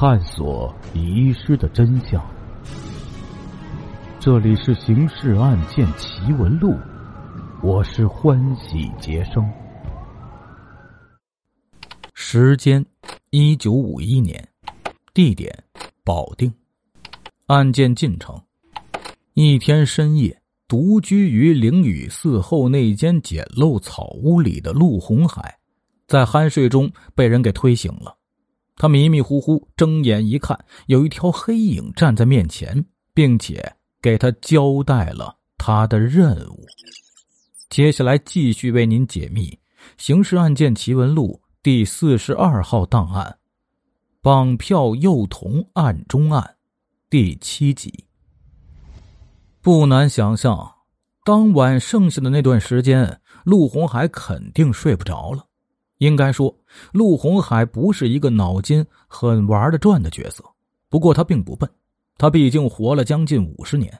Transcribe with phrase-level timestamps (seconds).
[0.00, 2.24] 探索遗失的真相。
[4.18, 6.70] 这里是《刑事案件奇闻录》，
[7.62, 9.46] 我是欢喜杰生。
[12.14, 12.82] 时间：
[13.28, 14.42] 一九五一年，
[15.12, 15.54] 地点：
[16.02, 16.50] 保定。
[17.48, 18.40] 案件进程：
[19.34, 25.58] 一天深夜，独居于灵雨寺后那间简陋草屋里的陆红海，
[26.06, 28.16] 在酣睡中被人给推醒了。
[28.80, 36.64] 他迷迷糊糊睁眼一看，有一条黑影站在面前，并且给他交代了他的任务。
[37.68, 39.50] 接下来继续为您解密
[39.98, 41.38] 《刑事案件奇闻录》。
[41.62, 43.36] 第四十二号档案，
[44.22, 46.56] 绑票幼童案中案，
[47.10, 48.06] 第七集。
[49.60, 50.76] 不难想象，
[51.22, 55.49] 当晚剩下的那段时间，陆红海肯定睡不着了。
[56.00, 56.54] 应该说，
[56.92, 60.42] 陆红海不是一个脑筋很玩得转的角色。
[60.88, 61.68] 不过他并不笨，
[62.16, 63.96] 他毕竟活了将近五十年，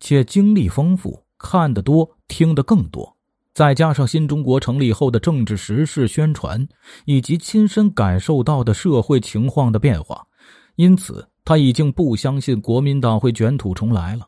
[0.00, 3.16] 且经历丰富，看得多，听得更多。
[3.54, 6.66] 再加上新中国成立后的政治时事宣传，
[7.04, 10.26] 以及亲身感受到的社会情况的变化，
[10.74, 14.26] 因此他已经不相信国民党会卷土重来了。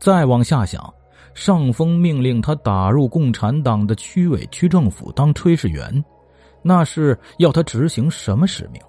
[0.00, 0.82] 再往下想，
[1.34, 6.02] 上峰命令他打入共产党的区委区政府当炊事员，
[6.62, 8.80] 那是要他执行什么使命？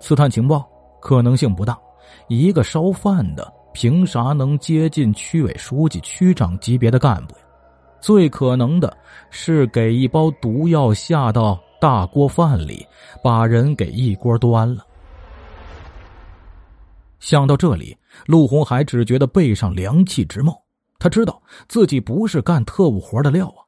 [0.00, 0.68] 刺探情报？
[1.00, 1.78] 可能性不大。
[2.28, 7.40] 一个烧饭的，凭啥能接近区委书记、区长级别的干部呀？
[8.00, 8.96] 最可能的
[9.30, 12.86] 是给一包毒药下到大锅饭里，
[13.22, 14.84] 把人给一锅端了。
[17.20, 20.60] 想到这里，陆红海只觉得背上凉气直冒。
[20.98, 23.61] 他知道自己不是干特务活的料啊！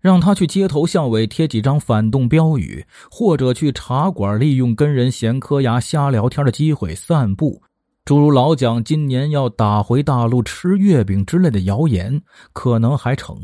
[0.00, 7.62] 让他去街头巷尾贴几张反动标语，或者去茶馆利用跟人闲磕牙、瞎聊天的机会散步。
[8.04, 13.34] 诸如老蒋今年要打回大陆吃月饼之类的谣言，可能还成；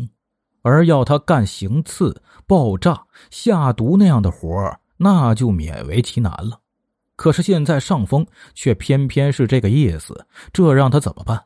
[0.63, 6.61] 而要他干行刺、爆炸、下毒那样的活那就勉为其难了。
[7.17, 8.25] 可是现在上峰
[8.55, 11.43] 却偏偏是这个意思，这让他怎么办？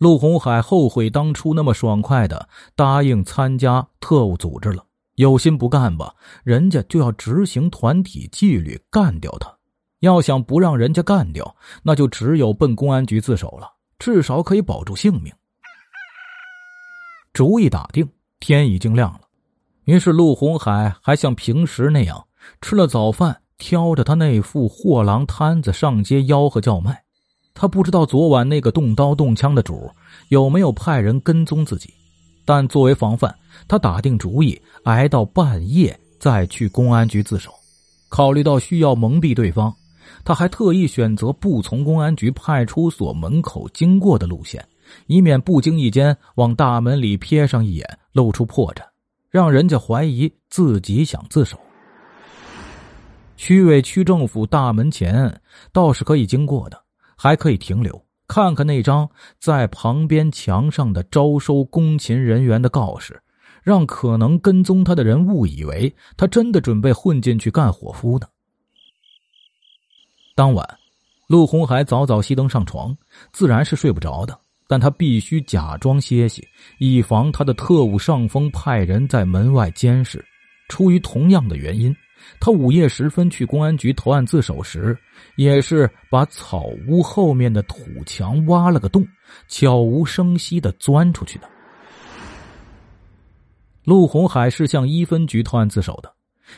[0.00, 4.82] 陆红海后悔当初那么爽快的答应参加特务组织了。
[5.16, 9.54] 有心不干吧，人家就要执行团体纪律，干掉他。
[9.98, 15.30] 要想不让人家干掉，那就只有奔公安局自首了，至少可以保住性命。
[17.34, 19.20] 主意打定，天已经亮了，
[19.84, 22.26] 于是陆红海还像平时那样
[22.62, 27.04] 吃了早饭，挑着他那副货郎摊子上街吆喝叫卖。
[27.60, 29.90] 他不知道昨晚那个动刀动枪的主
[30.30, 31.92] 有没有派人跟踪自己，
[32.46, 33.34] 但作为防范，
[33.68, 37.52] 他打定主意挨到半夜再去公安局自首。
[38.08, 39.70] 考虑到需要蒙蔽对方。
[40.24, 44.66] 他还特意选择不从公安局派出所门口经过的路线，
[45.06, 48.82] 以免不经意间往大门里瞥上一眼，露出破绽，
[49.28, 51.58] 让人家怀疑自己想自首。
[53.36, 56.82] 区委区政府大门前倒是可以经过的，
[57.22, 59.06] 还可以停留看看那张
[59.38, 63.20] 在旁边墙上的招收工勤人员的告示，
[63.62, 68.26] 让可能跟踪他的人误以为他真的准备混进去干伙夫呢。
[70.34, 70.66] 当晚，
[71.26, 72.96] 陆红海早早熄灯上床，
[73.32, 74.40] 自然是睡不着的。
[74.66, 76.42] 但他必须假装歇息，
[76.78, 80.24] 以防他的特务上峰派人在门外监视。
[80.70, 81.94] 出于同样的原因，
[82.40, 84.96] 他午夜时分去公安局投案自首时，
[85.36, 89.06] 也是把草屋后面的土墙挖了个洞，
[89.48, 91.48] 悄无声息的钻出去的。
[93.84, 96.10] 陆红海是向一分局投案自首的，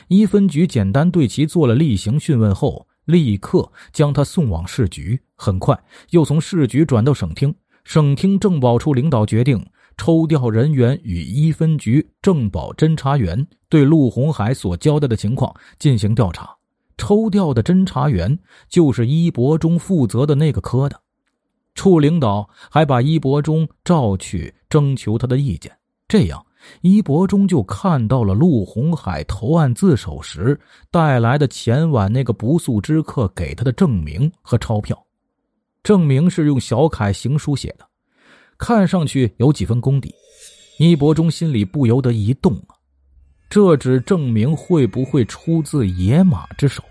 [0.07, 2.87] 一分局简单对其做了例行讯问后。
[3.05, 5.77] 立刻将他送往市局，很快
[6.11, 7.53] 又从市局转到省厅。
[7.83, 9.61] 省厅政保处领导决定
[9.97, 16.49] 抽调人员与一分局政保侦查员对陆红海所交代的情况进行调查。
[16.97, 18.37] 抽调的侦查员
[18.69, 20.99] 就是伊伯中负责的那个科的。
[21.75, 25.75] 处领导还把伊伯中召去征求他的意见，
[26.07, 26.45] 这样。
[26.79, 30.57] 伊伯中就看到了陆红海投案自首时
[30.89, 35.05] 带来的前晚那个不速之客给他的证明和钞票，
[35.83, 37.85] 证明是用小楷行书写的，
[38.57, 40.13] 看上去有几分功底。
[40.79, 42.75] 倪伯中心里不由得一动啊，
[43.49, 46.83] 这纸证明会不会出自野马之手？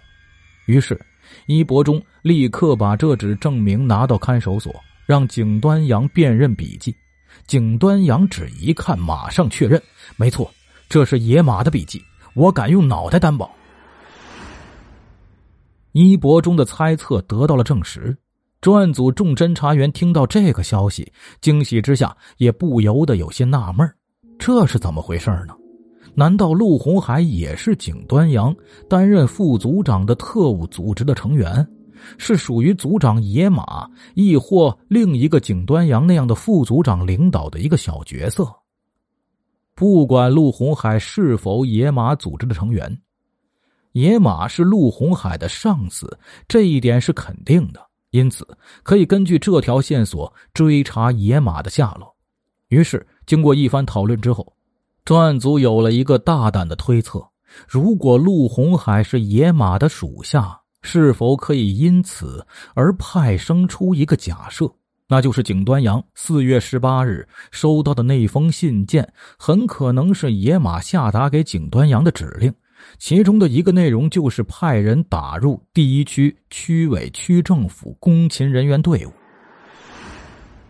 [0.67, 0.99] 于是，
[1.47, 4.73] 倪伯中立刻把这纸证明拿到看守所，
[5.05, 6.95] 让景端阳辨认笔迹。
[7.47, 9.83] 景端阳只一看，马上确认，
[10.17, 10.49] 没错，
[10.89, 12.01] 这是野马的笔迹，
[12.35, 13.51] 我敢用脑袋担保。
[15.91, 18.17] 一博中的猜测得到了证实。
[18.63, 23.93] 专案组众侦查员听到这个消息，惊喜之下也不由得有些纳闷
[24.39, 25.57] 这是怎么回事呢？
[26.15, 28.55] 难道陆红海也是景端阳
[28.89, 31.67] 担任副组长的特务组织的成员，
[32.19, 38.49] 是属于组长野马，亦或另一个景端阳那样的副组长领导的一个小角色？
[39.75, 42.97] 不管陆红海是否野马组织的成员，
[43.91, 46.17] 野马是陆红海的上司，
[46.47, 47.85] 这一点是肯定的。
[48.13, 48.47] 因此，
[48.83, 52.15] 可以根据这条线索追查野马的下落。
[52.69, 54.55] 于是，经过一番讨论之后，
[55.05, 57.27] 专案组有了一个大胆的推测：
[57.67, 64.71] 如果陆红海是野马的属下，是否可以因此而派生出一个假设，
[65.09, 72.53] 那就是景端阳四月十八日收到的那封信件，很可能是野马下达给景端阳的指令。
[72.99, 79.13] 其中的一个内容就是派人打入第一区区委区政府工勤人员队伍，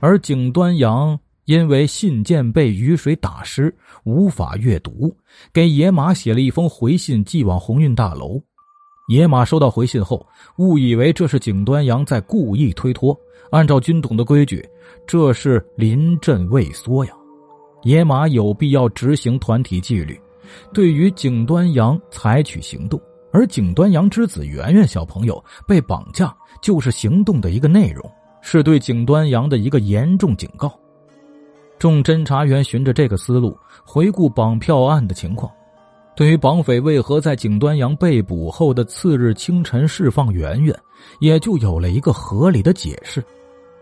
[0.00, 3.74] 而景端阳因为信件被雨水打湿，
[4.04, 5.14] 无法阅读，
[5.52, 8.40] 给野马写了一封回信寄往鸿运大楼。
[9.08, 10.24] 野马收到回信后，
[10.58, 13.18] 误以为这是景端阳在故意推脱。
[13.50, 14.66] 按照军统的规矩，
[15.06, 17.12] 这是临阵畏缩呀。
[17.82, 20.18] 野马有必要执行团体纪律。
[20.72, 23.00] 对于景端阳采取行动，
[23.32, 28.10] 而景端阳之子圆圆小朋友被绑架，就是行动的一个内容，
[28.40, 30.72] 是对景端阳的一个严重警告。
[31.78, 35.50] 众侦查员循着这个思路回顾绑票案的情况，
[36.14, 40.78] 对于绑匪为何在景端阳被捕后的次日清晨释放圆圆，
[41.18, 43.24] 也就有了一个合理的解释。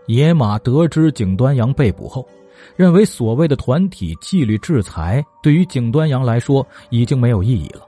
[0.07, 2.27] 野马得知景端阳被捕后。
[2.75, 7.87] 认为所谓的团体纪律制裁对于景端阳来说已经没有意义了，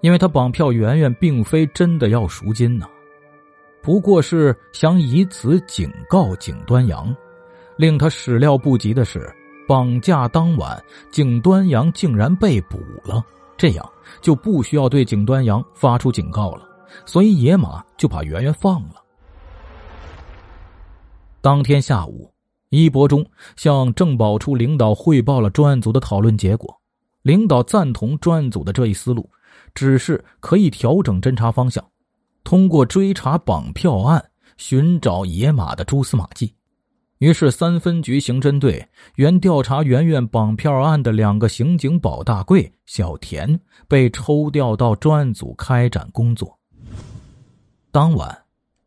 [0.00, 2.86] 因为他绑票圆圆并非真的要赎金呢，
[3.82, 7.14] 不过是想以此警告景端阳。
[7.76, 9.34] 令他始料不及的是，
[9.66, 10.80] 绑架当晚
[11.10, 13.24] 景端阳竟然被捕了，
[13.56, 16.68] 这样就不需要对景端阳发出警告了，
[17.06, 19.02] 所以野马就把圆圆放了。
[21.40, 22.31] 当天下午。
[22.72, 23.22] 一博中
[23.54, 26.74] 向政保处领导汇报了专案组的讨论结果，
[27.20, 29.28] 领导赞同专案组的这一思路，
[29.74, 31.84] 只是可以调整侦查方向，
[32.42, 34.24] 通过追查绑票案
[34.56, 36.54] 寻找野马的蛛丝马迹。
[37.18, 46.58] 于是，三分局刑侦队原调查圆圆绑票案的两个刑警保大贵、小田被抽调到专案组开展工作。
[47.90, 48.41] 当晚。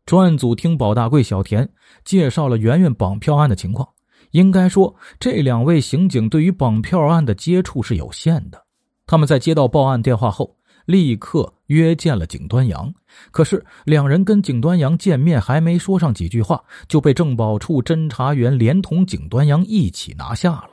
[0.06, 1.68] 专案组听保大贵、小田
[2.04, 3.86] 介绍了圆圆绑票案的情况。
[4.30, 8.62] 应该说，这两位刑警对于绑票案的接触是有限的。
[9.04, 12.92] 他们在接到报案电话后，立刻约见了景端阳。
[13.32, 20.70] 可是，两人跟景端阳见面，还没说上几句话，就被政保处侦查员连同景端阳一起拿下了。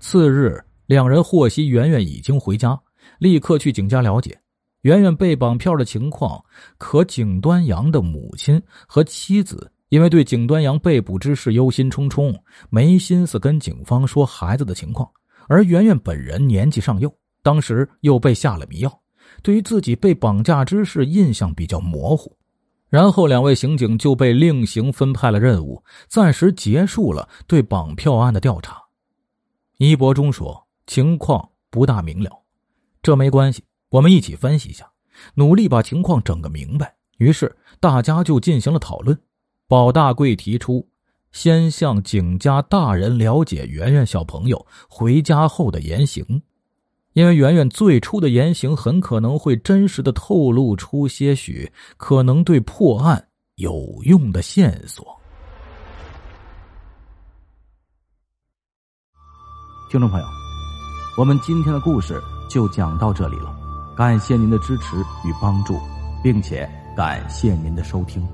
[0.00, 2.78] 次日，两人获悉圆圆已经回家，
[3.18, 4.38] 立刻去景家了解。
[4.82, 6.44] 圆圆被绑票的情况，
[6.76, 12.34] 可景端阳的母亲和妻子因为对景端阳被捕之事忧心忡忡，
[12.70, 15.08] 没心思跟警方说孩子的情况。
[15.48, 19.00] 而圆圆本人年纪尚幼，当时又被下了迷药，
[19.42, 22.36] 对于自己被绑架之事印象比较模糊。
[22.88, 28.80] 然后两位刑警就被另行分派了任务，暂时结束了对绑票案的调查。
[29.78, 32.30] 一博中说情况不大明了，
[33.02, 33.62] 这没关系。
[33.90, 34.90] 我们一起分析一下，
[35.34, 36.94] 努力把情况整个明白。
[37.16, 39.18] 于是大家就进行了讨论。
[39.66, 40.86] 保大贵提出，
[41.32, 46.42] 先向景家大人了解圆圆小朋友回家后的言行，
[47.12, 55.18] 因为圆圆最初的言行很可能会真实的透露出些许可能对破案有用的线索。
[59.90, 60.26] 听众朋友，
[61.16, 63.57] 我们今天的故事就讲到这里了。
[63.98, 65.76] 感谢您的支持与帮助，
[66.22, 68.24] 并且感谢您的收听。